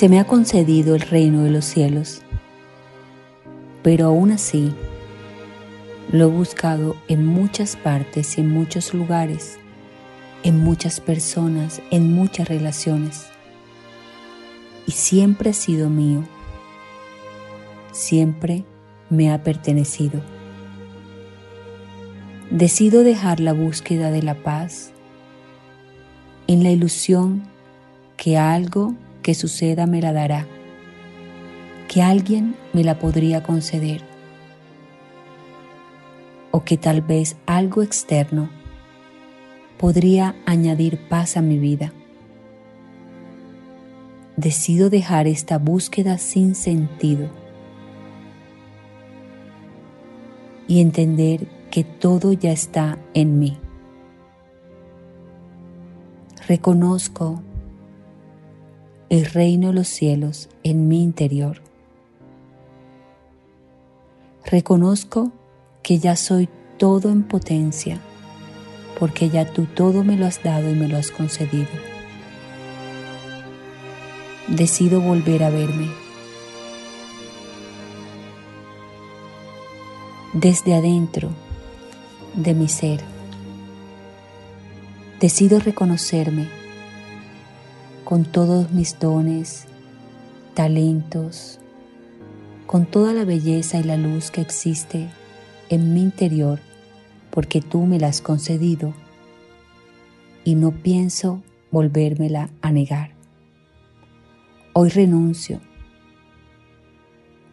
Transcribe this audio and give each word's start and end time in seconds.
se 0.00 0.08
me 0.08 0.18
ha 0.18 0.24
concedido 0.24 0.94
el 0.94 1.02
reino 1.02 1.42
de 1.42 1.50
los 1.50 1.66
cielos, 1.66 2.22
pero 3.82 4.06
aún 4.06 4.30
así 4.30 4.72
lo 6.10 6.24
he 6.24 6.28
buscado 6.28 6.96
en 7.08 7.26
muchas 7.26 7.76
partes 7.76 8.38
y 8.38 8.40
en 8.40 8.48
muchos 8.48 8.94
lugares, 8.94 9.58
en 10.42 10.58
muchas 10.58 11.00
personas, 11.02 11.82
en 11.90 12.14
muchas 12.14 12.48
relaciones, 12.48 13.26
y 14.86 14.92
siempre 14.92 15.50
ha 15.50 15.52
sido 15.52 15.90
mío, 15.90 16.24
siempre 17.92 18.64
me 19.10 19.30
ha 19.30 19.42
pertenecido. 19.42 20.22
Decido 22.50 23.02
dejar 23.02 23.38
la 23.38 23.52
búsqueda 23.52 24.10
de 24.10 24.22
la 24.22 24.34
paz 24.34 24.92
en 26.46 26.62
la 26.62 26.70
ilusión 26.70 27.42
que 28.16 28.38
algo 28.38 28.94
que 29.22 29.34
suceda 29.34 29.86
me 29.86 30.00
la 30.00 30.12
dará, 30.12 30.46
que 31.88 32.02
alguien 32.02 32.56
me 32.72 32.84
la 32.84 32.98
podría 32.98 33.42
conceder, 33.42 34.02
o 36.50 36.64
que 36.64 36.76
tal 36.76 37.00
vez 37.02 37.36
algo 37.46 37.82
externo 37.82 38.50
podría 39.78 40.36
añadir 40.46 40.98
paz 41.08 41.36
a 41.36 41.42
mi 41.42 41.58
vida. 41.58 41.92
Decido 44.36 44.90
dejar 44.90 45.26
esta 45.26 45.58
búsqueda 45.58 46.18
sin 46.18 46.54
sentido 46.54 47.28
y 50.66 50.80
entender 50.80 51.46
que 51.70 51.84
todo 51.84 52.32
ya 52.32 52.52
está 52.52 52.98
en 53.14 53.38
mí. 53.38 53.58
Reconozco 56.46 57.42
el 59.10 59.26
reino 59.26 59.68
de 59.68 59.74
los 59.74 59.88
cielos 59.88 60.48
en 60.62 60.88
mi 60.88 61.02
interior. 61.02 61.60
Reconozco 64.46 65.32
que 65.82 65.98
ya 65.98 66.16
soy 66.16 66.48
todo 66.78 67.10
en 67.10 67.24
potencia, 67.24 68.00
porque 68.98 69.28
ya 69.28 69.44
tú 69.44 69.66
todo 69.66 70.02
me 70.04 70.16
lo 70.16 70.26
has 70.26 70.42
dado 70.42 70.70
y 70.70 70.74
me 70.74 70.88
lo 70.88 70.96
has 70.96 71.10
concedido. 71.10 71.68
Decido 74.48 75.00
volver 75.00 75.44
a 75.44 75.50
verme. 75.50 75.90
Desde 80.32 80.74
adentro 80.74 81.28
de 82.34 82.54
mi 82.54 82.68
ser 82.68 83.02
Decido 85.20 85.58
reconocerme 85.58 86.59
con 88.10 88.24
todos 88.24 88.72
mis 88.72 88.98
dones, 88.98 89.66
talentos, 90.54 91.60
con 92.66 92.84
toda 92.84 93.12
la 93.12 93.24
belleza 93.24 93.78
y 93.78 93.84
la 93.84 93.96
luz 93.96 94.32
que 94.32 94.40
existe 94.40 95.08
en 95.68 95.94
mi 95.94 96.02
interior 96.02 96.58
porque 97.30 97.60
tú 97.60 97.86
me 97.86 98.00
la 98.00 98.08
has 98.08 98.20
concedido 98.20 98.94
y 100.42 100.56
no 100.56 100.72
pienso 100.72 101.44
volvérmela 101.70 102.50
a 102.62 102.72
negar. 102.72 103.12
Hoy 104.72 104.88
renuncio 104.88 105.60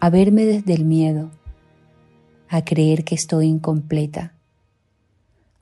a 0.00 0.10
verme 0.10 0.46
desde 0.46 0.74
el 0.74 0.84
miedo, 0.84 1.30
a 2.48 2.64
creer 2.64 3.04
que 3.04 3.14
estoy 3.14 3.46
incompleta 3.46 4.34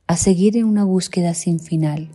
a 0.06 0.16
seguir 0.16 0.56
en 0.56 0.64
una 0.64 0.84
búsqueda 0.84 1.34
sin 1.34 1.60
final. 1.60 2.08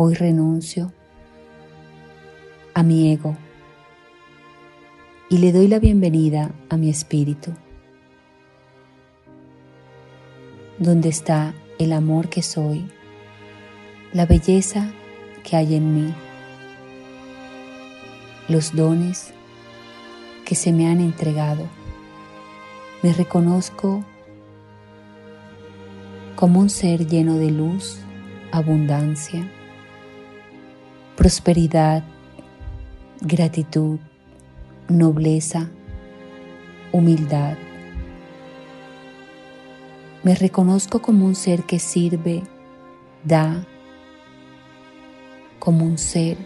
Hoy 0.00 0.14
renuncio 0.14 0.92
a 2.72 2.84
mi 2.84 3.10
ego 3.12 3.36
y 5.28 5.38
le 5.38 5.50
doy 5.50 5.66
la 5.66 5.80
bienvenida 5.80 6.52
a 6.68 6.76
mi 6.76 6.88
espíritu, 6.88 7.50
donde 10.78 11.08
está 11.08 11.52
el 11.80 11.92
amor 11.92 12.28
que 12.28 12.42
soy, 12.42 12.86
la 14.12 14.24
belleza 14.24 14.88
que 15.42 15.56
hay 15.56 15.74
en 15.74 15.92
mí, 15.92 16.14
los 18.46 18.76
dones 18.76 19.32
que 20.44 20.54
se 20.54 20.72
me 20.72 20.86
han 20.86 21.00
entregado. 21.00 21.66
Me 23.02 23.12
reconozco 23.12 24.04
como 26.36 26.60
un 26.60 26.70
ser 26.70 27.04
lleno 27.08 27.36
de 27.36 27.50
luz, 27.50 27.98
abundancia, 28.52 29.50
prosperidad, 31.18 32.04
gratitud, 33.20 33.98
nobleza, 34.88 35.68
humildad. 36.92 37.56
Me 40.22 40.36
reconozco 40.36 41.02
como 41.02 41.26
un 41.26 41.34
ser 41.34 41.64
que 41.64 41.80
sirve, 41.80 42.44
da, 43.24 43.66
como 45.58 45.84
un 45.84 45.98
ser 45.98 46.36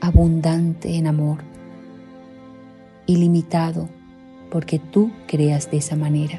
abundante 0.00 0.96
en 0.96 1.08
amor, 1.08 1.38
ilimitado, 3.06 3.88
porque 4.48 4.78
tú 4.78 5.10
creas 5.26 5.68
de 5.72 5.78
esa 5.78 5.96
manera. 5.96 6.38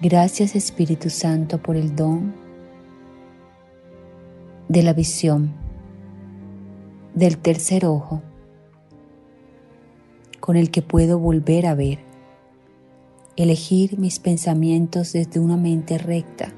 Gracias 0.00 0.56
Espíritu 0.56 1.10
Santo 1.10 1.58
por 1.58 1.76
el 1.76 1.94
don 1.94 2.34
de 4.68 4.82
la 4.82 4.92
visión, 4.92 5.54
del 7.14 7.38
tercer 7.38 7.86
ojo, 7.86 8.22
con 10.40 10.56
el 10.56 10.70
que 10.70 10.82
puedo 10.82 11.18
volver 11.18 11.66
a 11.66 11.74
ver, 11.74 12.00
elegir 13.36 13.98
mis 13.98 14.18
pensamientos 14.18 15.14
desde 15.14 15.40
una 15.40 15.56
mente 15.56 15.96
recta, 15.96 16.52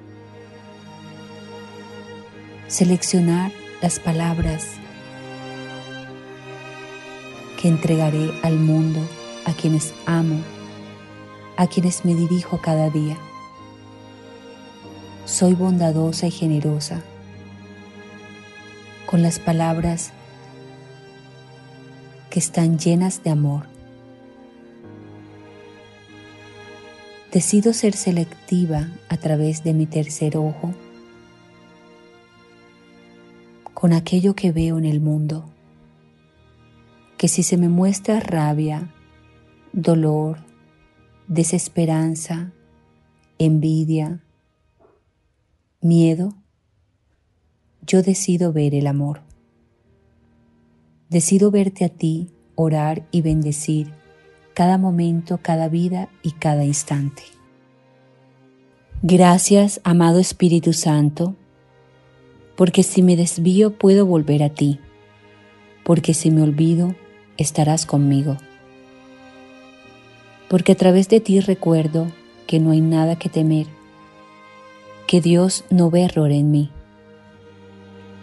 seleccionar 2.66 3.52
las 3.80 4.00
palabras 4.00 4.66
que 7.62 7.68
entregaré 7.68 8.32
al 8.42 8.58
mundo, 8.58 8.98
a 9.44 9.52
quienes 9.52 9.94
amo, 10.06 10.40
a 11.56 11.68
quienes 11.68 12.04
me 12.04 12.16
dirijo 12.16 12.60
cada 12.60 12.90
día. 12.90 13.16
Soy 15.26 15.54
bondadosa 15.54 16.26
y 16.26 16.32
generosa 16.32 17.04
con 19.10 19.22
las 19.22 19.40
palabras 19.40 20.12
que 22.30 22.38
están 22.38 22.78
llenas 22.78 23.24
de 23.24 23.30
amor. 23.30 23.66
Decido 27.32 27.72
ser 27.72 27.96
selectiva 27.96 28.88
a 29.08 29.16
través 29.16 29.64
de 29.64 29.74
mi 29.74 29.86
tercer 29.86 30.36
ojo 30.36 30.72
con 33.74 33.92
aquello 33.92 34.36
que 34.36 34.52
veo 34.52 34.78
en 34.78 34.84
el 34.84 35.00
mundo, 35.00 35.50
que 37.16 37.26
si 37.26 37.42
se 37.42 37.56
me 37.56 37.68
muestra 37.68 38.20
rabia, 38.20 38.94
dolor, 39.72 40.38
desesperanza, 41.26 42.52
envidia, 43.38 44.22
miedo, 45.80 46.39
yo 47.90 48.02
decido 48.02 48.52
ver 48.52 48.76
el 48.76 48.86
amor. 48.86 49.20
Decido 51.08 51.50
verte 51.50 51.84
a 51.84 51.88
ti, 51.88 52.30
orar 52.54 53.04
y 53.10 53.20
bendecir 53.20 53.92
cada 54.54 54.78
momento, 54.78 55.40
cada 55.42 55.68
vida 55.68 56.08
y 56.22 56.32
cada 56.32 56.64
instante. 56.64 57.24
Gracias, 59.02 59.80
amado 59.82 60.20
Espíritu 60.20 60.72
Santo, 60.72 61.34
porque 62.56 62.84
si 62.84 63.02
me 63.02 63.16
desvío 63.16 63.76
puedo 63.76 64.06
volver 64.06 64.44
a 64.44 64.50
ti, 64.50 64.78
porque 65.82 66.14
si 66.14 66.30
me 66.30 66.42
olvido 66.42 66.94
estarás 67.38 67.86
conmigo. 67.86 68.36
Porque 70.48 70.72
a 70.72 70.76
través 70.76 71.08
de 71.08 71.18
ti 71.18 71.40
recuerdo 71.40 72.06
que 72.46 72.60
no 72.60 72.70
hay 72.70 72.82
nada 72.82 73.16
que 73.16 73.28
temer, 73.28 73.66
que 75.08 75.20
Dios 75.20 75.64
no 75.70 75.90
ve 75.90 76.02
error 76.02 76.30
en 76.30 76.52
mí, 76.52 76.70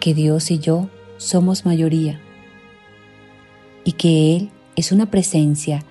que 0.08 0.14
Dios 0.14 0.50
y 0.50 0.58
yo 0.58 0.88
somos 1.18 1.66
mayoría 1.66 2.18
y 3.84 3.92
que 3.92 4.36
Él 4.36 4.48
es 4.74 4.90
una 4.90 5.10
presencia 5.10 5.84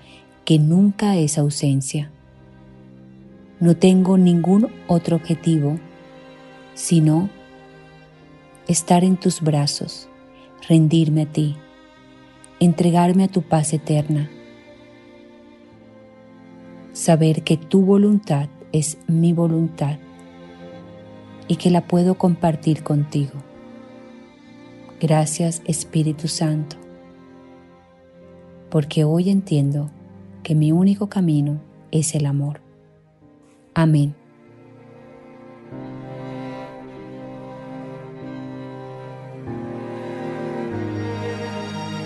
que 0.44 0.58
nunca 0.58 1.16
es 1.16 1.38
ausencia. 1.38 2.10
No 3.60 3.76
tengo 3.76 4.18
ningún 4.18 4.72
otro 4.88 5.14
objetivo 5.14 5.78
sino 6.74 7.30
estar 8.66 9.04
en 9.04 9.18
tus 9.18 9.40
brazos, 9.40 10.08
rendirme 10.68 11.22
a 11.22 11.26
ti, 11.26 11.54
entregarme 12.58 13.22
a 13.22 13.28
tu 13.28 13.42
paz 13.42 13.72
eterna, 13.72 14.28
saber 16.92 17.44
que 17.44 17.56
tu 17.56 17.82
voluntad 17.82 18.48
es 18.72 18.98
mi 19.06 19.32
voluntad 19.32 19.98
y 21.46 21.54
que 21.54 21.70
la 21.70 21.86
puedo 21.86 22.16
compartir 22.16 22.82
contigo. 22.82 23.47
Gracias 25.00 25.62
Espíritu 25.64 26.26
Santo, 26.26 26.76
porque 28.68 29.04
hoy 29.04 29.30
entiendo 29.30 29.90
que 30.42 30.56
mi 30.56 30.72
único 30.72 31.08
camino 31.08 31.60
es 31.92 32.16
el 32.16 32.26
amor. 32.26 32.60
Amén. 33.74 34.16